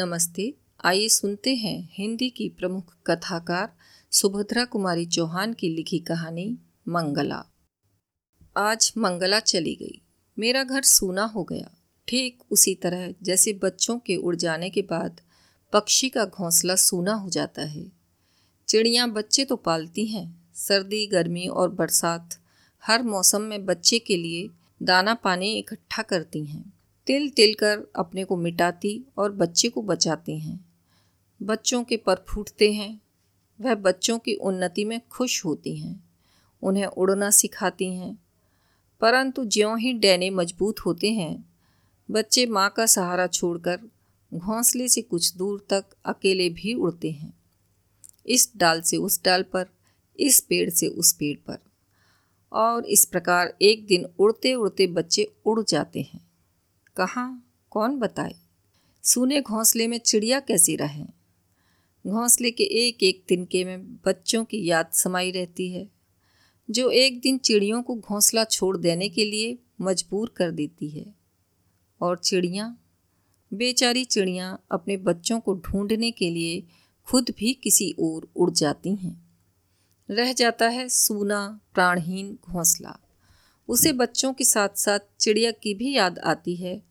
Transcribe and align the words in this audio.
नमस्ते। 0.00 0.54
आइए 0.84 1.08
सुनते 1.08 1.54
हैं 1.54 1.88
हिंदी 1.92 2.30
की 2.30 2.48
प्रमुख 2.48 2.96
कथाकार 3.06 3.76
सुभद्रा 4.10 4.64
कुमारी 4.64 5.06
चौहान 5.06 5.52
की 5.52 5.68
लिखी 5.68 5.98
कहानी 5.98 6.58
मंगला। 6.88 7.44
आज 8.56 8.92
मंगला 8.98 9.40
चली 9.40 9.74
गई। 9.74 10.02
मेरा 10.38 10.64
घर 10.64 10.82
सूना 10.82 11.24
हो 11.24 11.44
गया। 11.44 11.70
ठीक 12.08 12.42
उसी 12.50 12.74
तरह 12.74 13.14
जैसे 13.22 13.52
बच्चों 13.52 13.98
के 13.98 14.16
उड़ 14.16 14.36
जाने 14.36 14.70
के 14.70 14.82
बाद 14.82 15.20
पक्षी 15.72 16.08
का 16.08 16.24
घोंसला 16.24 16.74
सूना 16.74 17.14
हो 17.14 17.30
जाता 17.30 17.62
है। 17.62 17.92
चिड़ियाँ 18.68 19.10
बच्चे 19.10 19.44
तो 19.44 19.56
पालती 19.56 20.06
हैं। 20.06 20.48
सर्दी, 20.54 21.06
गर्मी 21.06 21.46
और 21.46 21.68
बरसात 21.68 22.38
हर 22.84 23.02
मौसम 23.02 23.40
में 23.40 23.66
बच्चे 23.66 23.98
के 23.98 24.16
लिए 24.16 24.50
दाना 24.82 25.14
पानी 25.14 25.58
इकट्ठा 25.58 26.02
करती 26.02 26.44
हैं। 26.44 26.77
तिल 27.08 27.30
तिल 27.30 27.54
कर 27.54 27.86
अपने 27.96 28.24
को 28.24 28.36
मिटाती 28.36 29.04
और 29.18 29.32
बच्चे 29.32 29.68
को 29.68 29.82
बचाती 29.82 30.38
हैं। 30.38 30.72
बच्चों 31.42 31.84
के 31.84 31.96
पर 31.96 32.14
फूटते 32.28 32.72
हैं, 32.72 33.00
वह 33.60 33.74
बच्चों 33.74 34.18
की 34.18 34.34
उन्नति 34.34 34.84
में 34.84 35.00
खुश 35.08 35.44
होती 35.44 35.76
हैं, 35.76 36.10
उन्हें 36.62 36.86
उड़ना 36.86 37.30
सिखाती 37.30 37.94
हैं। 37.94 38.18
परंतु 39.00 39.44
ज्यों 39.44 39.78
ही 39.78 39.92
डैने 39.92 40.30
मज़बूत 40.30 40.80
होते 40.80 41.12
हैं, 41.12 41.52
बच्चे 42.10 42.46
माँ 42.46 42.74
का 42.76 42.86
सहारा 42.86 43.26
छोड़कर 43.26 43.80
घोंसले 44.34 44.88
से 44.88 45.02
कुछ 45.02 45.36
दूर 45.36 45.66
तक 45.70 45.84
अकेले 46.04 46.50
भी 46.50 46.74
उड़ते 46.74 47.10
हैं। 47.10 47.38
इस 48.26 48.52
डाल 48.56 48.80
से 48.80 48.96
उस 48.96 49.24
डाल 49.24 49.42
पर, 49.42 49.66
इस 50.20 50.40
पेड़ 50.40 50.70
से 50.70 50.86
उस 50.86 51.12
पेड़ 51.12 51.38
पर। 51.46 51.58
और 52.52 52.86
इस 52.86 53.04
प्रकार 53.04 53.56
एक 53.62 53.86
दिन 53.86 54.06
उड़ते 54.18 54.54
उड़ते 54.54 54.86
बच्चे 54.86 55.32
उड़ 55.46 55.64
जाते 55.64 56.02
हैं। 56.02 56.27
कहाँ? 56.98 57.52
कौन 57.70 57.98
बताए? 57.98 58.34
सूने 59.02 59.40
घोंसले 59.40 59.86
में 59.86 59.98
चिड़िया 59.98 60.40
कैसी 60.40 60.76
रहें? 60.76 61.06
घोंसले 62.06 62.50
के 62.50 62.64
एक 62.64 63.02
एक 63.02 63.24
तिनके 63.28 63.64
में 63.64 63.96
बच्चों 63.96 64.44
की 64.44 64.64
याद 64.64 64.90
समाई 64.92 65.30
रहती 65.30 65.72
है, 65.72 65.88
जो 66.70 66.90
एक 66.90 67.20
दिन 67.20 67.38
चिड़ियों 67.38 67.82
को 67.82 67.94
घोंसला 67.94 68.44
छोड़ 68.44 68.76
देने 68.76 69.08
के 69.08 69.24
लिए 69.24 69.58
मजबूर 69.80 70.34
कर 70.36 70.50
देती 70.50 70.88
है। 70.88 71.14
और 72.00 72.18
चिड़िया? 72.18 72.76
बेचारी 73.54 74.04
चिड़िया 74.04 74.58
अपने 74.70 74.96
बच्चों 74.96 75.40
को 75.40 75.54
ढूँढने 75.54 76.10
के 76.10 76.30
लिए 76.30 76.62
खुद 77.06 77.30
भी 77.38 77.54
किसी 77.54 77.94
ओर 77.98 78.28
उड़ 78.36 78.50
जाती 78.50 78.94
हैं। 78.94 79.30
रह 80.10 80.32
जाता 80.32 80.68
है 80.68 80.88
सूना, 80.88 81.60
प्राणहीन 81.74 82.38
घोंसला। 82.50 82.98
उसे 83.68 83.92
बच्चों 83.92 84.32
के 84.32 84.44
साथ 84.44 84.68
साथ 84.76 84.98
चिड़िया 85.20 85.50
की 85.50 85.74
भी 85.74 85.92
याद 85.92 86.18
आती 86.18 86.56
है 86.56 86.87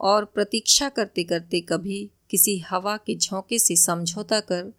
और 0.00 0.24
प्रतीक्षा 0.24 0.88
करते 0.88 1.24
करते 1.24 1.60
कभी 1.60 2.10
किसी 2.30 2.58
हवा 2.58 2.96
के 2.96 3.16
झोंके 3.16 3.58
से 3.58 3.76
समझौता 3.76 4.40
कर 4.40 4.72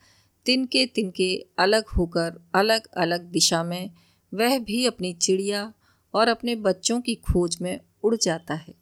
तिनके 0.46 0.86
तिनके 0.86 1.46
अलग 1.60 1.88
होकर 1.88 2.50
अलग 2.56 2.88
अलग 2.88 3.22
दिशा 3.22 3.64
में 3.64 3.92
वह 4.34 4.60
भी 4.60 4.86
अपनी 4.86 5.14
चिड़िया 5.14 5.74
और 6.14 6.28
अपने 6.28 6.56
बच्चों 6.56 7.02
की 7.02 7.16
खोज 7.16 7.58
में 7.62 7.80
उड़ 8.04 8.16
जाता 8.16 8.54
है। 8.54 8.74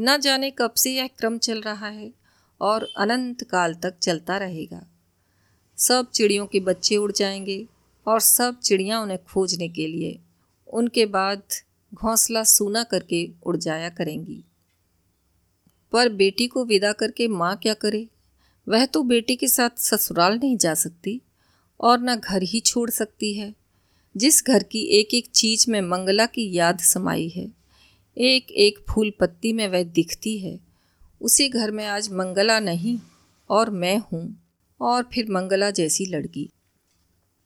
न 0.00 0.18
जाने 0.20 0.50
कब 0.50 0.74
से 0.74 0.94
यह 0.94 1.06
क्रम 1.06 1.38
चल 1.38 1.60
रहा 1.60 1.88
है 1.88 2.12
और 2.60 2.88
अनंत 2.96 3.44
काल 3.44 3.74
तक 3.74 3.98
चलता 3.98 4.36
रहेगा। 4.36 4.86
सब 5.76 6.10
चिड़ियों 6.10 6.46
के 6.46 6.60
बच्चे 6.60 6.96
उड़ 6.96 7.12
जाएँगे 7.12 7.66
और 8.06 8.20
सब 8.20 8.60
चिड़ियाँ 8.60 9.02
उन्हें 9.02 9.24
खोजने 9.24 9.68
के 9.68 9.86
लिए 9.86 10.18
उनके 10.68 11.06
बाद 11.06 11.42
घोंसला 11.94 12.44
सूना 12.44 12.82
करके 12.82 13.30
उड़ 13.42 13.56
जाया 13.56 13.88
करेंगी। 13.88 14.44
पर 15.96 16.08
बेटी 16.08 16.46
को 16.46 16.64
विदा 16.64 16.92
करके 16.92 17.28
माँ 17.28 17.56
क्या 17.56 17.74
करे? 17.74 18.06
वह 18.66 18.84
तो 18.86 19.02
बेटी 19.02 19.36
के 19.36 19.48
साथ 19.48 19.78
ससुराल 19.78 20.38
नहीं 20.38 20.56
जा 20.56 20.74
सकती 20.74 21.20
और 21.80 22.00
न 22.00 22.16
घर 22.16 22.42
ही 22.42 22.60
छोड़ 22.60 22.90
सकती 22.90 23.32
है। 23.34 23.54
जिस 24.14 24.44
घर 24.46 24.62
की 24.62 24.82
एक 24.90 25.14
एक 25.14 25.26
चीज़ 25.34 25.70
में 25.70 25.80
मंगला 25.80 26.26
की 26.26 26.50
याद 26.52 26.78
समाई 26.78 27.28
है 27.28 27.46
एक 28.16 28.50
एक 28.50 28.78
फूल 28.88 29.12
पत्ती 29.20 29.52
में 29.52 29.68
वह 29.68 29.82
दिखती 29.82 30.38
है, 30.38 30.58
उसी 31.20 31.48
घर 31.48 31.70
में 31.70 31.84
आज 31.86 32.08
मंगला 32.12 32.58
नहीं 32.60 32.98
और 33.50 33.70
मैं 33.70 33.96
हूँ 34.12 34.24
और 34.80 35.08
फिर 35.14 35.30
मंगला 35.30 35.70
जैसी 35.70 36.06
लड़की। 36.06 36.48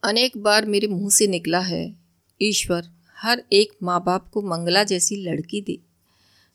अनेक 0.02 0.36
बार 0.36 0.66
मेरे 0.66 0.86
मुँह 0.86 1.10
से 1.10 1.26
निकला 1.26 1.60
है, 1.60 1.94
ईश्वर, 2.40 2.88
हर 3.16 3.44
एक 3.52 3.72
माँ 3.82 4.02
बाप 4.06 4.28
को 4.28 4.42
मंगला 4.42 4.84
जैसी 4.84 5.16
लड़की 5.16 5.60
दे। 5.60 5.78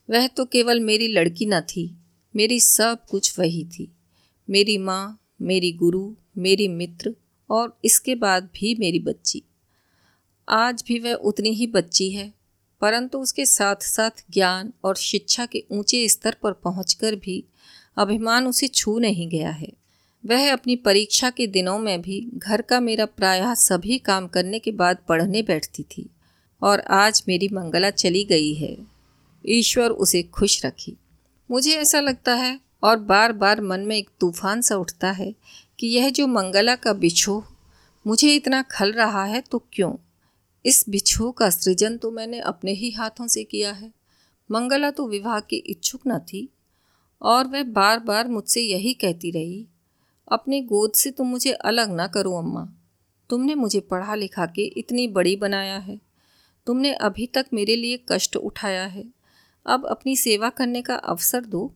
वह 0.10 0.28
तो 0.28 0.46
केवल 0.46 0.80
मेरी 0.80 1.08
लड़की 1.08 1.46
न 1.46 1.62
थी, 1.62 1.92
मेरी 2.36 2.60
सब 2.60 3.06
कुछ 3.10 3.40
वही 3.40 3.64
थी। 3.66 3.92
मेरी 4.50 4.78
माँ, 4.78 5.20
मेरी 5.42 5.72
गुरु, 5.72 6.10
मेरी 6.38 6.68
मित्र 6.68 7.14
और 7.50 7.78
इसके 7.86 8.16
बाद 8.16 8.50
भी 8.56 8.76
मेरी 8.76 9.00
बच्ची। 9.00 9.44
आज 10.48 10.84
भी 10.88 11.00
वह 11.00 11.14
उतनी 11.14 11.50
ही 11.50 11.68
बच्ची 11.68 12.10
है, 12.12 12.34
परंतु 12.82 13.20
उसके 13.20 13.46
साथ 13.46 13.76
साथ 13.82 14.24
ज्ञान 14.32 14.72
और 14.84 14.96
शिक्षा 14.96 15.46
के 15.46 15.64
ऊँचे 15.72 16.08
स्तर 16.10 16.36
पर 16.44 16.52
पहुंचकर 16.54 17.16
भी 17.16 17.44
अभिमान 17.98 18.48
उसे 18.48 18.68
छू 18.68 18.98
नहीं 19.00 19.30
गया 19.30 19.50
है। 19.50 19.72
वह 20.24 20.52
अपनी 20.54 20.76
परीक्षा 20.76 21.30
के 21.30 21.48
दिनों 21.48 21.78
में 21.80 22.02
भी 22.02 22.20
घर 22.34 22.62
का 22.62 22.80
मेरा 22.80 23.06
प्रायः 23.06 23.54
सभी 23.54 23.98
काम 23.98 24.28
करने 24.28 24.60
के 24.60 24.72
बाद 24.72 24.98
पढ़ने 25.10 25.42
बैठती 25.42 25.84
थी 25.84 26.10
और 26.62 26.80
आज 26.80 27.24
मेरी 27.28 27.50
मंगला 27.50 27.90
चली 27.90 28.24
गई 28.24 28.54
है। 28.54 28.95
ईश्वर 29.46 29.90
उसे 29.90 30.22
खुश 30.24 30.66
रखी। 30.66 30.96
मुझे 31.50 31.76
ऐसा 31.76 32.00
लगता 32.00 32.36
है 32.36 32.60
और 32.84 32.98
बार 33.00 33.32
बार 33.34 33.62
मन 33.62 33.80
में 33.80 33.96
एक 33.98 34.10
तूफ़ान 34.20 34.62
सा 34.62 34.76
उठता 34.76 35.12
है 35.12 35.34
कि 35.80 35.88
यह 35.88 36.10
जो 36.10 36.28
मंगला 36.28 36.76
का 36.76 36.94
बिछो, 36.94 37.44
मुझे 38.06 38.34
इतना 38.36 38.62
खल 38.62 38.92
रहा 38.92 39.24
है 39.26 39.42
तो 39.42 39.64
क्यों? 39.74 39.94
इस 40.66 40.84
बिछो 40.90 41.32
का 41.32 41.50
सृजन 41.50 41.98
तो 41.98 42.12
मैंने 42.12 42.40
अपने 42.40 42.72
ही 42.72 42.92
हाथों 42.92 43.28
से 43.28 43.44
किया 43.44 43.72
है। 43.72 43.92
मंगला 44.50 44.92
तो 44.92 45.08
विवाह 45.08 45.40
की 45.40 45.56
इच्छुक 45.56 46.02
न 46.08 46.18
थी 46.20 46.48
और 47.22 47.48
वह 47.48 47.64
बार 47.64 48.00
बार 48.00 48.28
मुझसे 48.28 48.62
यही 48.62 48.94
कहती 48.94 49.32
रही, 49.32 49.66
अपनी 50.28 50.62
गोद 50.62 50.92
से 50.92 51.12
तुम 51.12 51.28
मुझे 51.28 51.52
अलग 51.52 51.92
ना 51.92 52.08
करो 52.08 52.38
अम्मा। 52.38 52.68
तुमने 53.30 53.56
मुझे 53.56 53.80
पढ़ा 53.82 54.16
लिखा 54.16 54.46
के 54.46 54.66
इतनी 54.78 55.08
बड़ी 55.08 55.36
बनाया 55.36 55.78
है। 55.78 56.00
तुमने 56.68 56.94
अभी 56.94 57.28
तक 57.28 57.46
मेरे 57.54 57.76
लिए 57.76 58.00
कष्ट 58.10 58.36
उठाया 58.36 58.86
है। 58.86 59.04
अब 59.66 59.86
अपनी 59.86 60.16
सेवा 60.16 60.50
करने 60.50 60.82
का 60.82 60.96
अवसर 60.96 61.46
दो। 61.46 61.74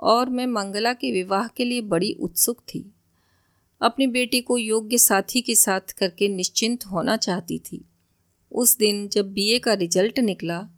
और 0.00 0.30
मैं 0.30 0.46
मंगला 0.46 0.92
के 0.92 1.12
विवाह 1.12 1.48
के 1.48 1.64
लिए 1.64 1.80
बड़ी 1.80 2.12
उत्सुक 2.12 2.58
थी। 2.58 2.94
अपनी 3.82 4.06
बेटी 4.06 4.40
को 4.40 4.58
योग्य 4.58 4.98
साथी 4.98 5.40
के 5.40 5.54
साथ 5.54 5.80
करके 5.80 6.28
निश्चिंत 6.28 6.86
होना 6.86 7.16
चाहती 7.16 7.58
थी। 7.58 7.84
उस 8.52 8.78
दिन 8.78 9.08
जब 9.08 9.32
बीए 9.32 9.58
का 9.58 9.72
रिज़ल्ट 9.72 10.18
निकला 10.18 10.68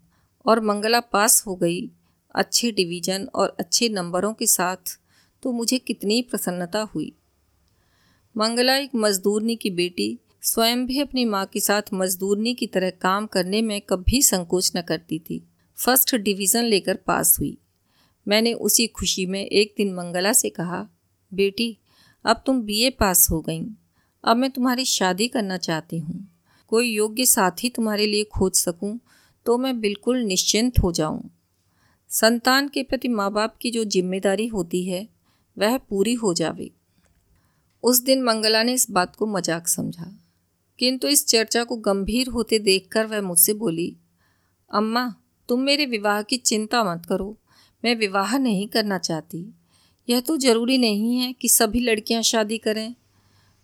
और 0.46 0.60
मंगला 0.60 1.00
पास 1.00 1.46
हो 1.46 1.54
गई 1.54 1.90
अच्छे 2.34 2.72
डिवीज़न 2.72 3.28
और 3.34 3.56
अच्छे 3.60 3.88
नंबरों 3.88 4.34
के 4.34 4.46
साथ 4.46 4.98
तो 5.42 5.52
मुझे 5.52 5.78
कितनी 5.78 6.22
प्रसन्नता 6.22 6.80
हुई। 6.80 7.12
मंगला 8.36 8.76
एक 8.76 8.90
मजदूरनी 8.94 9.56
की 9.56 9.70
बेटी, 9.70 10.18
स्वयं 10.42 10.86
भी 10.86 11.00
अपनी 11.00 11.24
माँ 11.24 11.46
के 11.46 11.60
साथ 11.60 11.82
मजदूरनी 11.94 12.54
की 12.54 12.66
तरह 12.66 12.90
काम 12.90 13.26
करने 13.26 13.62
में 13.62 13.80
कभी 13.80 14.22
संकोच 14.22 14.72
न 14.76 14.82
करती 14.82 15.18
थी। 15.18 15.48
फ़र्स्ट 15.78 16.14
डिवीज़न 16.14 16.64
लेकर 16.64 16.96
पास 16.96 17.36
हुई। 17.40 17.56
मैंने 18.26 18.52
उसी 18.52 18.86
खुशी 18.86 19.26
में 19.26 19.44
एक 19.44 19.74
दिन 19.76 19.94
मंगला 19.94 20.32
से 20.32 20.50
कहा, 20.50 20.86
बेटी, 21.32 21.76
अब 22.24 22.42
तुम 22.46 22.60
बीए 22.62 22.90
पास 22.90 23.26
हो 23.30 23.40
गई। 23.40 23.62
अब 24.24 24.36
मैं 24.36 24.50
तुम्हारी 24.50 24.84
शादी 24.84 25.28
करना 25.28 25.56
चाहती 25.56 25.98
हूँ। 25.98 26.28
कोई 26.68 26.88
योग्य 26.88 27.24
साथी 27.24 27.68
तुम्हारे 27.70 28.06
लिए 28.06 28.24
खोज 28.24 28.52
सकूँ 28.52 28.98
तो 29.46 29.56
मैं 29.58 29.80
बिल्कुल 29.80 30.18
निश्चिंत 30.18 30.78
हो 30.78 30.92
जाऊँ। 30.92 31.30
संतान 32.10 32.68
के 32.68 32.82
प्रति 32.82 33.08
माँ 33.08 33.30
बाप 33.32 33.56
की 33.56 33.70
जो 33.70 33.84
ज़िम्मेदारी 33.84 34.46
होती 34.46 34.84
है, 34.84 35.08
वह 35.56 35.76
पूरी 35.78 36.14
हो 36.14 36.34
जावे। 36.34 36.70
उस 37.84 38.00
दिन 38.00 38.22
मंगला 38.22 38.62
ने 38.62 38.72
इस 38.72 38.90
बात 38.90 39.16
को 39.16 39.26
मज़ाक 39.26 39.68
समझा। 39.68 40.12
किंतु 40.78 41.08
इस 41.08 41.26
चर्चा 41.26 41.64
को 41.64 41.76
गंभीर 41.76 42.28
होते 42.28 42.58
देखकर 42.58 43.06
वह 43.06 43.20
मुझसे 43.20 43.54
बोली, 43.54 43.96
अम्मा 44.70 45.14
तुम 45.48 45.60
मेरे 45.60 45.86
विवाह 45.86 46.22
की 46.22 46.36
चिंता 46.36 46.84
मत 46.84 47.06
करो। 47.06 47.38
मैं 47.84 47.96
विवाह 47.96 48.38
नहीं 48.38 48.68
करना 48.68 48.98
चाहती। 48.98 49.54
यह 50.08 50.20
तो 50.20 50.36
ज़रूरी 50.36 50.78
नहीं 50.78 51.16
है 51.16 51.32
कि 51.32 51.48
सभी 51.48 51.80
लड़कियाँ 51.80 52.22
शादी 52.22 52.58
करें। 52.58 52.94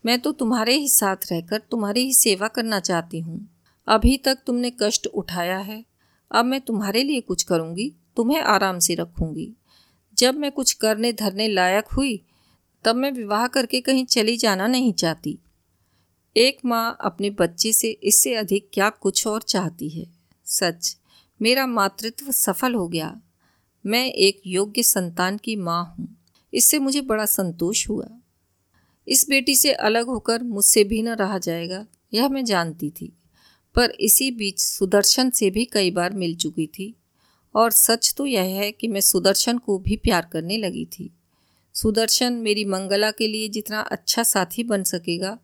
मैं 0.07 0.21
तो 0.21 0.33
तुम्हारे 0.33 0.75
ही 0.75 0.89
साथ 0.89 1.17
रहकर 1.33 1.59
तुम्हारी 1.59 2.01
ही 2.01 2.15
सेवा 2.15 2.49
करना 2.49 2.81
चाहती 2.81 3.21
हूँ। 3.21 3.49
अभी 3.89 4.17
तक 4.17 4.39
तुमने 4.47 4.73
कष्ट 4.83 5.07
उठाया 5.07 5.59
है। 5.59 5.85
अब 6.33 6.45
मैं 6.45 6.61
तुम्हारे 6.61 7.03
लिए 7.03 7.21
कुछ 7.21 7.43
करूँगी, 7.43 7.95
तुम्हें 8.17 8.41
आराम 8.41 8.79
से 8.79 8.95
रखूँगी। 8.95 9.53
जब 10.19 10.35
मैं 10.35 10.53
कुछ 10.53 10.73
करने 10.73 11.13
धरने 11.13 11.49
लायक 11.49 11.87
हुई, 11.87 12.25
तब 12.85 12.97
मैं 12.97 13.13
विवाह 13.13 13.47
करके 13.47 13.81
कहीं 13.81 14.05
चली 14.05 14.37
जाना 14.37 14.67
नहीं 14.67 14.93
चाहती। 14.93 15.39
एक 16.37 16.59
माँ 16.65 16.99
अपने 17.01 17.31
बच्चे 17.31 17.73
से 17.73 17.91
इससे 17.91 18.35
अधिक 18.35 18.69
क्या 18.73 18.91
कुछ 18.91 19.27
और 19.27 19.43
चाहती 19.43 19.89
है? 19.89 20.07
सच 20.45 20.97
मेरा 21.43 21.67
मातृत्व 21.67 22.33
सफल 22.33 22.75
हो 22.75 22.89
गया। 22.89 23.21
मैं 23.87 24.13
एक 24.13 24.43
योग्य 24.47 24.83
संतान 24.83 25.37
की 25.37 25.57
माँ 25.57 25.97
हूँ। 25.99 26.17
इससे 26.55 26.79
मुझे 26.79 27.01
बड़ा 27.01 27.27
संतोष 27.27 27.89
हुआ। 27.89 28.09
इस 29.09 29.27
बेटी 29.29 29.55
से 29.55 29.73
अलग 29.73 30.07
होकर 30.07 30.43
मुझसे 30.43 30.85
भी 30.85 31.03
न 31.03 31.09
रहा 31.09 31.39
जाएगा, 31.39 31.87
यह 32.15 32.29
मैं 32.29 32.45
जानती 32.45 32.91
थी। 32.91 33.19
पर 33.75 33.91
इसी 33.91 34.31
बीच 34.31 34.61
सुदर्शन 34.61 35.31
से 35.31 35.51
भी 35.51 35.65
कई 35.65 35.91
बार 35.91 36.13
मिल 36.13 36.37
चुकी 36.37 36.67
थी। 36.67 36.95
और 37.55 37.71
सच 37.71 38.15
तो 38.17 38.27
यह 38.27 38.43
है 38.43 38.73
कि 38.73 38.89
मैं 38.89 39.01
सुदर्शन 39.01 39.59
को 39.59 39.79
भी 39.79 39.97
प्यार 39.97 40.29
करने 40.33 40.57
लगी 40.57 40.85
थी। 40.85 41.15
सुदर्शन 41.75 42.33
मेरी 42.33 42.65
मंगला 42.65 43.11
के 43.11 43.29
लिए 43.29 43.49
जितना 43.49 43.81
अच्छा 43.81 44.23
साथी 44.23 44.63
बन 44.63 44.83
सकेगा, 44.83 45.39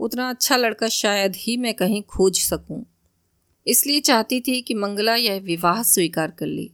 उतना 0.00 0.30
अच्छा 0.30 0.56
लड़का 0.56 0.88
शायद 0.88 1.32
ही 1.36 1.56
मैं 1.56 1.74
कहीं 1.74 2.02
खोज 2.02 2.40
सकूँ। 2.40 2.84
इसलिए 3.66 4.00
चाहती 4.00 4.40
थी 4.40 4.62
कि 4.62 4.74
मंगला 4.74 5.14
यह 5.14 5.40
विवाह 5.40 5.82
स्वीकार 5.82 6.30
कर 6.30 6.46
ले। 6.46 6.70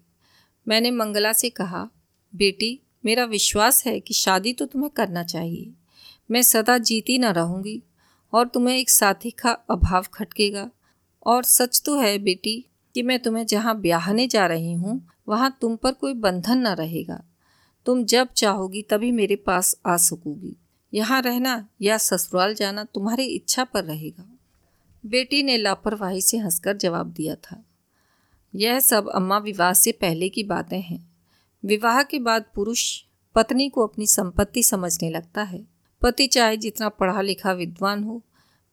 मैंने 0.68 0.90
मंगला 0.90 1.32
से 1.32 1.50
कहा, 1.50 1.88
बेटी, 2.34 2.80
मेरा 3.04 3.24
विश्वास 3.24 3.86
है 3.86 4.00
कि 4.00 4.14
शादी 4.14 4.52
तो 4.52 4.66
तुम्हें 4.66 4.90
करना 4.90 5.24
चाहिए। 5.24 5.72
मैं 6.30 6.42
सदा 6.42 6.78
जीती 6.78 7.18
ना 7.18 7.30
रहूँगी 7.30 7.82
और 8.32 8.48
तुम्हें 8.48 8.78
एक 8.78 8.90
साथी 8.90 9.30
का 9.30 9.50
अभाव 9.50 10.06
खटकेगा। 10.14 10.70
और 11.26 11.44
सच 11.44 11.82
तो 11.84 12.00
है 12.00 12.18
बेटी, 12.18 12.64
कि 12.94 13.02
मैं 13.02 13.18
तुम्हें 13.18 13.46
जहाँ 13.46 13.80
ब्याहने 13.80 14.26
जा 14.26 14.46
रही 14.46 14.72
हूँ, 14.72 15.08
वहाँ 15.28 15.58
तुम 15.60 15.76
पर 15.76 15.92
कोई 15.92 16.14
बंधन 16.14 16.58
न 16.58 16.66
रहेगा। 16.66 17.24
तुम 17.86 18.04
जब 18.04 18.28
चाहोगी 18.36 18.82
तभी 18.82 19.12
मेरे 19.12 19.36
पास 19.36 19.76
आ 19.86 19.96
सकोगी। 19.96 20.56
यहाँ 20.94 21.22
रहना 21.22 21.68
या 21.82 21.98
ससुराल 21.98 22.54
जाना 22.54 22.84
तुम्हारी 22.84 23.24
इच्छा 23.24 23.64
पर 23.64 23.84
रहेगा। 23.84 24.37
बेटी 25.08 25.42
ने 25.42 25.56
लापरवाही 25.56 26.20
से 26.20 26.36
हंसकर 26.36 26.76
जवाब 26.76 27.06
दिया 27.06 27.34
था। 27.34 27.64
यह 28.54 28.80
सब 28.80 29.08
अम्मा 29.08 29.38
विवाह 29.38 29.72
से 29.72 29.92
पहले 29.92 30.28
की 30.28 30.44
बातें 30.44 30.80
हैं। 30.80 31.12
विवाह 31.64 32.02
के 32.02 32.18
बाद 32.18 32.44
पुरुष 32.54 33.02
पत्नी 33.34 33.68
को 33.68 33.86
अपनी 33.86 34.06
संपत्ति 34.06 34.62
समझने 34.62 35.10
लगता 35.10 35.42
है। 35.42 35.66
पति 36.02 36.26
चाहे 36.26 36.56
जितना 36.56 36.88
पढ़ा 36.88 37.20
लिखा 37.20 37.52
विद्वान 37.52 38.04
हो, 38.04 38.22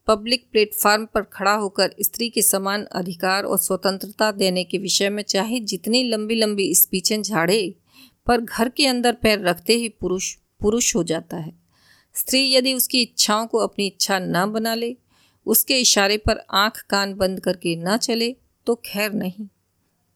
पब्लिक 0.08 0.48
प्लेटफार्म 0.52 1.06
पर 1.06 1.22
खड़ा 1.22 1.54
होकर 1.54 1.96
स्त्री 2.02 2.30
के 2.30 2.42
समान 2.42 2.84
अधिकार 2.84 3.44
और 3.44 3.58
स्वतंत्रता 3.58 4.32
देने 4.32 4.64
के 4.64 4.78
विषय 4.78 5.10
में 5.10 5.24
चाहे 5.24 5.60
जितनी 5.60 6.04
लंबी 6.04 6.36
लंबी 6.36 6.76
स्पीचें 6.76 7.22
झाड़े, 7.22 7.76
पर 8.28 8.42
घर 8.42 8.70
के 8.70 8.88
अंदर 8.88 9.14
पैर 9.14 9.40
रखते 9.40 9.74
ही 9.74 9.90
पुरुष 9.90 10.36
पुरुष 10.62 10.96
हो 10.96 11.04
जाता 11.04 11.38
है। 11.38 11.60
स्त्री 12.14 12.56
यदि 12.56 12.74
उसकी 12.74 13.02
इच्छाओं 13.02 13.48
को 13.48 13.58
अपनी 13.58 13.88
इच्छा 13.88 14.20
न 14.20 14.52
बना 14.52 14.74
ले 14.74 14.98
उसके 15.46 15.78
इशारे 15.78 16.18
पर 16.18 16.46
आँख 16.52 16.86
कान 16.90 17.14
बंद 17.14 17.40
करके 17.40 17.76
न 17.76 17.98
चले 17.98 18.36
तो 18.66 18.76
खैर 18.76 19.14
नहीं। 19.14 19.48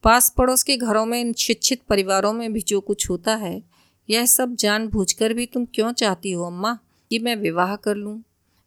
पास 0.04 0.34
पड़ोस 0.38 0.64
के 0.64 0.78
घरों 0.78 1.06
में, 1.06 1.22
इन 1.22 1.34
शिक्षित 1.34 1.82
परिवारों 1.82 2.34
में 2.34 2.54
भी 2.54 2.62
जो 2.62 2.82
कुछ 2.82 3.10
होता 3.10 3.36
है, 3.36 3.64
यह 4.10 4.26
सब 4.26 4.56
जान 4.56 4.92
कर 4.96 5.34
भी 5.34 5.46
तुम 5.46 5.66
क्यों 5.66 5.94
चाहती 5.94 6.32
हो 6.32 6.44
अम्मा 6.44 6.80
कि 7.10 7.20
मैं 7.20 7.36
विवाह 7.36 7.76
कर 7.76 7.96
लूँ? 7.96 8.24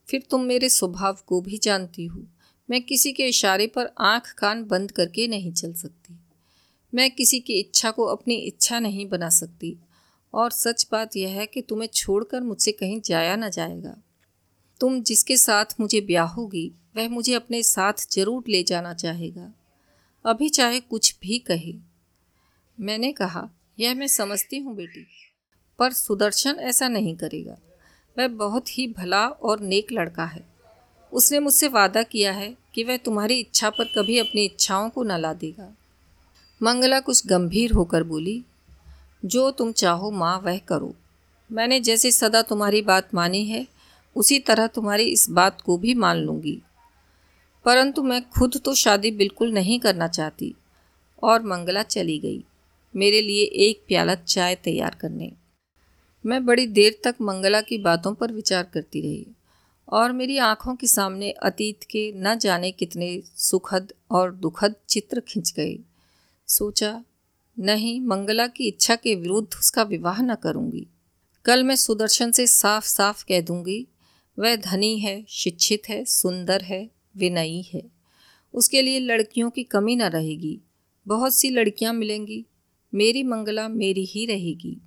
फिर 0.08 0.22
तुम 0.30 0.40
मेरे 0.40 0.68
स्वभाव 0.68 1.18
को 1.26 1.40
भी 1.40 1.58
जानती 1.58 2.06
हो। 2.06 2.22
मैं 2.70 2.82
किसी 2.82 3.12
के 3.12 3.26
इशारे 3.26 3.66
पर 3.66 3.94
आँख 4.00 4.34
कान 4.38 4.64
बंद 4.64 4.92
करके 4.92 5.28
नहीं 5.28 5.52
चल 5.52 5.72
सकती। 5.72 6.14
मैं 6.94 7.10
किसी 7.10 7.40
की 7.40 7.52
इच्छा 7.52 7.90
को 7.90 8.04
अपनी 8.04 8.34
इच्छा 8.34 8.78
नहीं 8.78 9.08
बना 9.08 9.28
सकती। 9.28 9.76
और 10.34 10.50
सच 10.50 10.86
बात 10.92 11.16
यह 11.16 11.28
है 11.28 11.46
कि 11.46 11.62
तुम्हें 11.62 11.88
छोड़कर 11.94 12.40
मुझसे 12.40 12.72
कहीं 12.72 13.00
जाया 13.00 13.36
ना 13.36 13.48
जाएगा। 13.48 13.96
तुम 14.82 15.00
जिसके 15.02 15.36
साथ 15.36 15.74
मुझे 15.80 16.00
ब्याहोगी 16.00 16.70
वह 16.96 17.08
मुझे 17.08 17.34
अपने 17.34 17.62
साथ 17.62 18.06
ज़रूर 18.10 18.44
ले 18.48 18.62
जाना 18.62 18.92
चाहेगा। 18.94 19.52
अभी 20.24 20.48
चाहे 20.48 20.80
कुछ 20.80 21.14
भी 21.22 21.38
कहे। 21.38 21.74
मैंने 22.78 23.12
कहा, 23.12 23.48
यह 23.78 23.94
मैं 23.94 24.06
समझती 24.06 24.58
हूँ 24.58 24.74
बेटी, 24.76 25.06
पर 25.78 25.92
सुदर्शन 25.92 26.58
ऐसा 26.60 26.88
नहीं 26.88 27.16
करेगा। 27.16 27.56
वह 28.16 28.28
बहुत 28.28 28.78
ही 28.78 28.86
भला 28.88 29.26
और 29.26 29.60
नेक 29.60 29.92
लड़का 29.92 30.24
है। 30.24 30.44
उसने 31.12 31.38
मुझसे 31.38 31.68
वादा 31.68 32.02
किया 32.02 32.32
है 32.32 32.56
कि 32.74 32.84
वह 32.84 32.96
तुम्हारी 32.96 33.38
इच्छा 33.40 33.70
पर 33.70 33.84
कभी 33.84 34.18
अपनी 34.18 34.44
इच्छाओं 34.44 34.88
को 34.90 35.02
न 35.02 35.18
ला 35.18 35.32
देगा। 35.34 35.72
मंगला 36.60 37.00
कुछ 37.00 37.26
गंभीर 37.26 37.72
होकर 37.72 38.02
बोली, 38.02 38.42
जो 39.24 39.50
तुम 39.50 39.72
चाहो 39.72 40.10
माँ, 40.10 40.38
वह 40.38 40.58
करो। 40.58 40.94
मैंने 41.50 41.80
जैसे 41.80 42.10
सदा 42.10 42.42
तुम्हारी 42.42 42.82
बात 42.82 43.14
मानी 43.14 43.44
है 43.46 43.66
उसी 44.16 44.38
तरह 44.38 44.66
तुम्हारी 44.66 45.04
इस 45.04 45.26
बात 45.30 45.60
को 45.60 45.76
भी 45.78 45.94
मान 45.94 46.16
लूँगी। 46.16 46.60
परंतु 47.64 48.02
मैं 48.02 48.22
खुद 48.30 48.60
तो 48.64 48.74
शादी 48.74 49.10
बिल्कुल 49.10 49.52
नहीं 49.52 49.78
करना 49.80 50.08
चाहती 50.08 50.54
और 51.22 51.42
मंगला 51.42 51.82
चली 51.82 52.18
गई, 52.18 52.44
मेरे 52.94 53.20
लिए 53.22 53.44
एक 53.68 53.84
प्याला 53.88 54.14
चाय 54.14 54.54
तैयार 54.54 54.94
करने। 54.94 55.32
मैं 56.24 56.44
बड़ी 56.46 56.66
देर 56.66 57.00
तक 57.04 57.14
मंगला 57.22 57.60
की 57.60 57.78
बातों 57.78 58.14
पर 58.14 58.32
विचार 58.32 58.62
करती 58.64 59.00
रही 59.00 59.26
और 59.88 60.12
मेरी 60.12 60.38
आँखों 60.38 60.74
के 60.76 60.86
सामने 60.86 61.30
अतीत 61.30 61.82
के 61.82 62.12
न 62.16 62.38
जाने 62.38 62.70
कितने 62.70 63.22
सुखद 63.36 63.92
और 64.10 64.32
दुखद 64.34 64.74
चित्र 64.88 65.20
खिंच 65.20 65.52
गए। 65.52 65.78
सोचा, 66.48 67.04
नहीं, 67.56 68.00
मंगला 68.00 68.46
की 68.46 68.68
इच्छा 68.68 68.96
के 68.96 69.14
विरुद्ध 69.14 69.48
उसका 69.58 69.82
विवाह 69.82 70.22
न 70.22 70.34
करूँगी। 70.34 70.86
कल 71.44 71.64
मैं 71.64 71.76
सुदर्शन 71.76 72.30
से 72.30 72.46
साफ़ 72.46 72.84
साफ़ 72.84 73.24
कह 73.24 73.40
दूँगी 73.40 73.86
वह 74.38 74.56
धनी 74.56 74.98
है, 74.98 75.24
शिक्षित 75.28 75.82
है, 75.88 76.04
सुंदर 76.04 76.62
है, 76.62 76.90
विनयी 77.16 77.62
है। 77.62 77.90
उसके 78.54 78.82
लिए 78.82 78.98
लड़कियों 78.98 79.50
की 79.50 79.64
कमी 79.64 79.96
न 79.96 80.02
रहेगी। 80.02 80.60
बहुत 81.06 81.34
सी 81.34 81.50
लड़कियाँ 81.50 81.92
मिलेंगी। 81.92 82.46
मेरी 82.94 83.22
मंगला 83.22 83.68
मेरी 83.68 84.04
ही 84.04 84.26
रहेगी। 84.26 84.80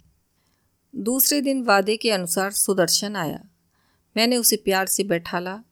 दूसरे 0.96 1.42
दिन 1.42 1.64
वादे 1.64 1.98
के 1.98 2.12
अनुसार 2.12 2.52
सुदर्शन 2.52 3.16
आया। 3.16 3.46
मैंने 4.18 4.38
उसे 4.38 4.56
प्यार 4.56 4.86
से 4.86 5.04
बैठाला। 5.04 5.64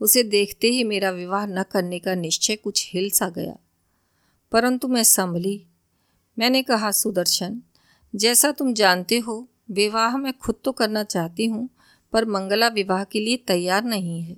उसे 0.00 0.22
देखते 0.22 0.68
ही 0.68 0.84
मेरा 0.84 1.10
विवाह 1.10 1.46
न 1.46 1.62
करने 1.62 1.98
का 1.98 2.14
निश्चय 2.14 2.56
कुछ 2.56 2.90
हिल 2.92 3.10
सा 3.10 3.28
गया। 3.28 3.56
परंतु 4.52 4.88
मैं 4.88 5.02
संभली। 5.02 5.66
मैंने 6.38 6.62
कहा, 6.62 6.90
सुदर्शन, 6.90 7.62
जैसा 8.14 8.52
तुम 8.52 8.74
जानते 8.74 9.18
हो, 9.18 9.48
विवाह 9.70 10.16
मैं 10.16 10.32
खुद 10.32 10.54
तो 10.64 10.72
करना 10.72 11.04
चाहती 11.04 11.46
हूँ 11.46 11.70
पर 12.12 12.24
मंगला 12.24 12.68
विवाह 12.68 13.04
के 13.04 13.20
लिए 13.20 13.36
तैयार 13.36 13.84
नहीं 13.84 14.22
है। 14.22 14.36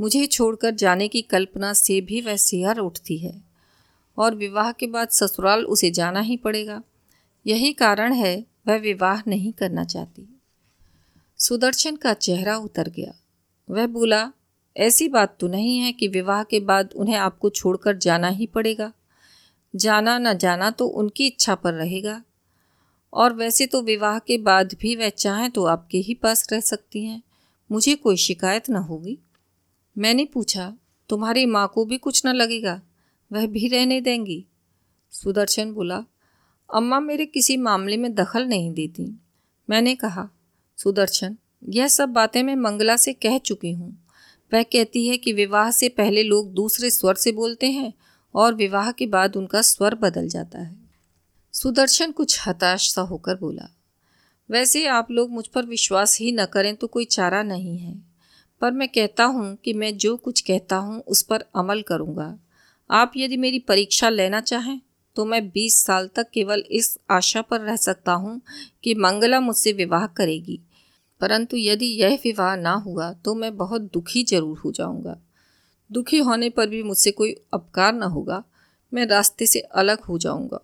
मुझे 0.00 0.26
छोड़कर 0.26 0.70
जाने 0.70 1.08
की 1.08 1.22
कल्पना 1.22 1.72
से 1.72 2.00
भी 2.00 2.20
वह 2.20 2.36
सिहर 2.36 2.78
उठती 2.78 3.18
है। 3.18 3.42
और 4.18 4.34
विवाह 4.34 4.72
के 4.72 4.86
बाद 4.86 5.08
ससुराल 5.08 5.64
उसे 5.64 5.90
जाना 5.90 6.20
ही 6.20 6.36
पड़ेगा। 6.36 6.82
यही 7.46 7.72
कारण 7.72 8.12
है 8.12 8.46
वह 8.68 8.76
विवाह 8.76 9.22
नहीं 9.26 9.52
करना 9.52 9.84
चाहती। 9.84 10.40
सुदर्शन 11.38 11.96
का 11.96 12.14
चेहरा 12.14 12.56
उतर 12.56 12.88
गया। 12.88 13.12
वह 13.70 13.86
बोला, 13.86 14.32
ऐसी 14.76 15.08
बात 15.08 15.36
तो 15.40 15.48
नहीं 15.48 15.78
है 15.78 15.92
कि 15.92 16.08
विवाह 16.08 16.42
के 16.42 16.60
बाद 16.60 16.92
उन्हें 16.96 17.16
आपको 17.16 17.50
छोड़कर 17.50 17.96
जाना 17.96 18.28
ही 18.28 18.46
पड़ेगा। 18.46 18.92
जाना 19.76 20.18
न 20.18 20.38
जाना 20.38 20.70
तो 20.70 20.86
उनकी 20.86 21.26
इच्छा 21.26 21.54
पर 21.54 21.74
रहेगा। 21.74 22.22
और 23.12 23.32
वैसे 23.32 23.66
तो 23.66 23.82
विवाह 23.82 24.18
के 24.18 24.38
बाद 24.38 24.74
भी 24.80 24.96
वह 24.96 25.08
चाहें 25.08 25.50
तो 25.50 25.64
आपके 25.64 25.98
ही 25.98 26.14
पास 26.14 26.48
रह 26.52 26.60
सकती 26.60 27.04
हैं। 27.04 27.22
मुझे 27.72 27.94
कोई 27.94 28.16
शिकायत 28.16 28.70
न 28.70 28.76
होगी। 28.76 29.18
मैंने 29.98 30.24
पूछा, 30.24 30.74
तुम्हारी 31.08 31.46
माँ 31.46 31.70
को 31.74 31.84
भी 31.84 31.98
कुछ 31.98 32.26
न 32.26 32.28
लगेगा? 32.28 32.82
वह 33.32 33.46
भी 33.46 33.68
रहने 33.68 34.00
देंगी? 34.00 34.46
सुदर्शन 35.10 35.72
बोला, 35.72 36.04
अम्मा 36.74 37.00
मेरे 37.00 37.26
किसी 37.26 37.56
मामले 37.56 37.96
में 37.96 38.14
दखल 38.14 38.46
नहीं 38.46 38.72
देती। 38.72 39.20
मैंने 39.70 39.94
कहा, 39.94 40.28
सुदर्शन, 40.76 41.36
यह 41.68 41.88
सब 41.88 42.08
बातें 42.08 42.42
मैं 42.42 42.56
मंगला 42.56 42.96
से 42.96 43.12
कह 43.12 43.38
चुकी 43.38 43.72
हूँ। 43.72 44.06
वह 44.54 44.62
कहती 44.62 45.08
है 45.08 45.16
कि 45.16 45.32
विवाह 45.32 45.70
से 45.70 45.88
पहले 45.88 46.22
लोग 46.22 46.52
दूसरे 46.52 46.90
स्वर 46.90 47.14
से 47.14 47.32
बोलते 47.32 47.70
हैं 47.70 47.92
और 48.34 48.54
विवाह 48.54 48.92
के 48.92 49.06
बाद 49.06 49.36
उनका 49.36 49.62
स्वर 49.62 49.94
बदल 49.94 50.28
जाता 50.28 50.58
है। 50.58 50.75
सुदर्शन 51.56 52.10
कुछ 52.12 52.38
हताश 52.40 52.88
सा 52.90 53.02
होकर 53.02 53.36
बोला, 53.36 53.68
वैसे 54.50 54.84
आप 54.86 55.10
लोग 55.10 55.30
मुझ 55.30 55.46
पर 55.46 55.66
विश्वास 55.66 56.16
ही 56.20 56.32
न 56.32 56.44
करें 56.46 56.74
तो 56.76 56.86
कोई 56.86 57.04
चारा 57.06 57.42
नहीं 57.42 57.76
है, 57.78 57.94
पर 58.62 58.72
मैं 58.72 58.88
कहता 58.88 59.24
हूँ 59.26 59.54
कि 59.64 59.72
मैं 59.72 59.96
जो 59.96 60.16
कुछ 60.16 60.40
कहता 60.40 60.76
हूँ 60.78 61.00
उस 61.02 61.22
पर 61.22 61.44
अमल 61.56 61.80
करूँगा। 61.82 62.28
आप 62.90 63.12
यदि 63.16 63.36
मेरी 63.36 63.58
परीक्षा 63.58 64.08
लेना 64.08 64.40
चाहें 64.42 64.80
तो 65.16 65.24
मैं 65.24 65.40
20 65.52 65.76
साल 65.76 66.10
तक 66.16 66.30
केवल 66.34 66.64
इस 66.72 66.96
आशा 67.10 67.42
पर 67.42 67.60
रह 67.60 67.76
सकता 67.78 68.12
हूँ 68.14 68.40
कि 68.84 68.94
मंगला 68.96 69.40
मुझसे 69.40 69.72
विवाह 69.72 70.06
करेगी। 70.08 70.60
परंतु 71.20 71.56
यदि 71.56 71.86
यह 72.02 72.18
विवाह 72.24 72.54
ना 72.58 72.74
हुआ 72.84 73.12
तो 73.14 73.34
मैं 73.34 73.56
बहुत 73.56 73.90
दुखी 73.92 74.24
ज़रूर 74.24 74.58
हो 74.58 74.72
जाऊँगा। 74.72 75.18
दुखी 75.90 76.18
होने 76.20 76.50
पर 76.50 76.68
भी 76.68 76.82
मुझसे 76.84 77.10
कोई 77.12 77.34
अपकार 77.54 77.94
न 77.94 78.02
होगा, 78.04 78.42
मैं 78.92 79.06
रास्ते 79.08 79.46
से 79.46 79.60
अलग 79.60 80.00
हो 80.00 80.18
जाऊँगा। 80.18 80.60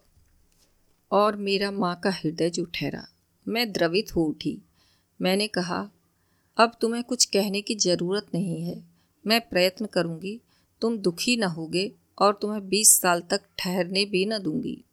और 1.13 1.37
मेरा 1.37 1.71
माँ 1.71 2.01
का 2.05 2.11
हृदय 2.11 2.51
जो 2.51 2.65
ठहरा। 2.65 3.07
मैं 3.49 3.73
द्रवित 3.73 4.17
हो 4.17 4.25
उठी। 4.25 4.63
मैंने 5.23 5.47
कहा, 5.47 5.91
अब 6.57 6.73
तुम्हें 6.81 7.05
कुछ 7.05 7.25
कहने 7.25 7.61
की 7.61 7.75
ज़रूरत 7.75 8.27
नहीं 8.35 8.63
है। 8.63 8.85
मैं 9.27 9.41
प्रयत्न 9.41 9.87
करूँगी, 9.87 10.41
तुम 10.81 10.99
दुखी 10.99 11.37
न 11.37 11.43
होगे 11.43 11.93
और 12.19 12.39
तुम्हें 12.43 12.69
बीस 12.69 13.01
साल 13.01 13.21
तक 13.21 13.41
ठहरने 13.59 14.05
भी 14.05 14.27
न 14.27 14.39
दूँगी 14.39 14.85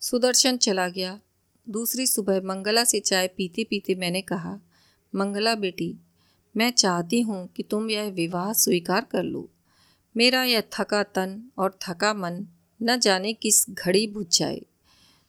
सुदर्शन 0.00 0.56
चला 0.56 0.88
गया। 0.88 1.20
दूसरी 1.68 2.06
सुबह 2.06 2.40
मंगला 2.40 2.84
से 2.84 3.00
चाय 3.00 3.28
पीते 3.28 3.64
पीते 3.64 3.94
मैंने 3.94 4.22
कहा, 4.22 4.58
मंगला 5.14 5.54
बेटी, 5.54 5.94
मैं 6.56 6.70
चाहती 6.70 7.20
हूँ 7.20 7.48
कि 7.48 7.62
तुम 7.62 7.90
यह 7.90 8.02
विवाह 8.02 8.52
स्वीकार 8.52 9.06
कर 9.10 9.22
लो। 9.22 9.48
मेरा 10.16 10.44
यह 10.44 10.62
थका 10.72 11.02
तन 11.02 11.50
और 11.58 11.78
थका 11.88 12.14
मन 12.14 12.46
न 12.82 12.98
जाने 12.98 13.32
किस 13.32 13.70
घड़ी 13.70 14.06
बुझ 14.06 14.38
जाए। 14.38 14.60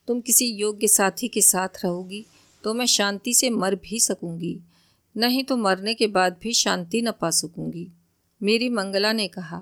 तुम 0.09 0.21
किसी 0.21 0.45
योग्य 0.45 0.87
साथी 0.87 1.27
के 1.27 1.41
साथ 1.41 1.83
रहोगी 1.83 2.25
तो 2.63 2.73
मैं 2.73 2.85
शांति 2.85 3.33
से 3.33 3.49
मर 3.49 3.75
भी 3.75 3.99
सकूँगी, 3.99 4.59
नहीं 5.15 5.43
तो 5.43 5.57
मरने 5.57 5.93
के 5.93 6.07
बाद 6.07 6.37
भी 6.41 6.53
शांति 6.53 7.01
न 7.01 7.11
पा 7.11 7.29
सकूँगी। 7.29 7.87
मेरी 8.41 8.69
मंगला 8.69 9.11
ने 9.13 9.27
कहा, 9.27 9.61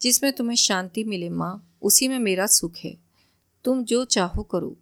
जिसमें 0.00 0.32
तुम्हें 0.32 0.56
शांति 0.56 1.04
मिले 1.04 1.28
माँ, 1.28 1.76
उसी 1.82 2.08
में 2.08 2.18
मेरा 2.18 2.46
सुख 2.46 2.76
है। 2.84 2.96
तुम 3.64 3.84
जो 3.84 4.04
चाहो 4.04 4.42
करो। 4.42 4.74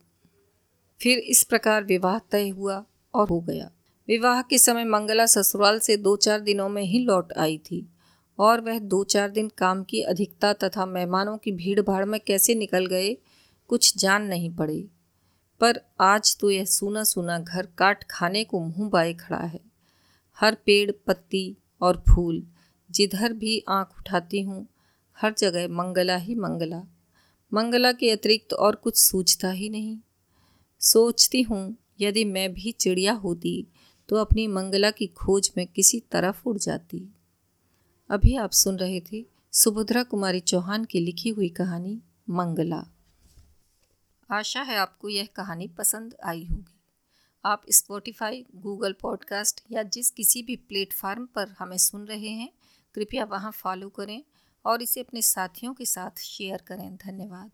फिर 1.00 1.18
इस 1.18 1.42
प्रकार 1.42 1.84
विवाह 1.84 2.18
तय 2.30 2.48
हुआ 2.48 2.84
और 3.14 3.28
हो 3.28 3.40
गया। 3.40 3.70
विवाह 4.08 4.42
के 4.42 4.58
समय 4.58 4.84
मंगला 4.84 5.26
ससुराल 5.26 5.78
से 5.78 5.96
दो 5.96 6.16
चार 6.16 6.40
दिनों 6.40 6.68
में 6.68 6.82
ही 6.82 6.98
लौट 6.98 7.32
आई 7.32 7.58
थी, 7.58 7.86
और 8.38 8.60
वह 8.60 8.78
दो 8.78 9.04
चार 9.04 9.30
दिन 9.30 9.50
काम 9.58 9.84
की 9.84 10.02
अधिकता 10.02 10.52
तथा 10.52 10.86
मेहमानों 10.86 11.36
की 11.38 11.52
भीड़ 11.52 11.80
भाड़ 11.80 12.04
में 12.04 12.20
कैसे 12.20 12.54
निकल 12.54 12.86
गए 12.86 13.16
कुछ 13.68 13.96
जान 13.98 14.22
नहीं 14.22 14.54
पड़े। 14.56 14.88
पर 15.60 15.80
आज 16.00 16.36
तो 16.40 16.50
यह 16.50 16.64
सूना 16.64 17.04
सूना 17.04 17.38
घर 17.38 17.66
काट 17.78 18.04
खाने 18.10 18.44
को 18.44 18.60
मुँह 18.60 18.88
बाए 18.88 19.14
खड़ा 19.14 19.38
है। 19.38 19.60
हर 20.38 20.56
पेड़, 20.66 20.90
पत्ती 21.06 21.56
और 21.82 22.02
फूल, 22.08 22.46
जिधर 22.90 23.32
भी 23.32 23.64
आँख 23.68 23.98
उठाती 23.98 24.42
हूँ, 24.42 24.66
हर 25.18 25.34
जगह 25.38 25.68
मंगला 25.68 26.16
ही 26.16 26.34
मंगला। 26.34 26.82
मंगला 27.52 27.92
के 27.92 28.10
अतिरिक्त 28.10 28.52
और 28.52 28.74
कुछ 28.74 28.96
सूझता 28.96 29.50
ही 29.50 29.68
नहीं। 29.68 29.98
सोचती 30.80 31.42
हूँ, 31.42 31.76
यदि 32.00 32.24
मैं 32.24 32.52
भी 32.52 32.72
चिड़िया 32.72 33.12
होती 33.12 33.66
तो 34.08 34.16
अपनी 34.16 34.46
मंगला 34.46 34.90
की 34.90 35.06
खोज 35.06 35.50
में 35.56 35.66
किसी 35.66 36.00
तरफ़ 36.00 36.42
उड़ 36.46 36.58
जाती। 36.58 37.14
अभी 38.10 38.34
आप 38.36 38.50
सुन 38.50 38.76
रहे 38.76 39.00
थे 39.00 39.24
सुभद्रा 39.52 40.02
कुमारी 40.02 40.40
चौहान 40.40 40.84
की 40.84 41.00
लिखी 41.00 41.28
हुई 41.28 41.48
कहानी, 41.48 42.00
मंगला। 42.30 42.84
आशा 44.30 44.62
है 44.62 44.76
आपको 44.76 45.08
यह 45.08 45.28
कहानी 45.36 45.68
पसंद 45.68 46.14
आई 46.24 46.44
होगी। 46.44 46.80
आप 47.44 47.62
स्पॉटिफाई 47.70 48.46
गूगल 48.54 48.92
पॉडकास्ट 48.92 49.60
या 49.70 49.82
जिस 49.82 50.10
किसी 50.10 50.42
भी 50.42 50.56
प्लेटफार्म 50.56 51.26
पर 51.26 51.48
हमें 51.48 51.78
सुन 51.78 52.04
रहे 52.04 52.28
हैं, 52.28 52.52
कृपया 52.94 53.24
वहाँ 53.24 53.52
फॉलो 53.52 53.88
करें 53.88 54.24
और 54.64 54.82
इसे 54.82 55.00
अपने 55.00 55.22
साथियों 55.22 55.74
के 55.74 55.84
साथ 55.84 56.18
शेयर 56.18 56.58
करें। 56.58 56.96
धन्यवाद। 56.96 57.50